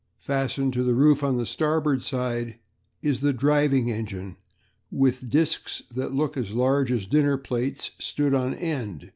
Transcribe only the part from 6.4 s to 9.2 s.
large as dinner plates stood on end.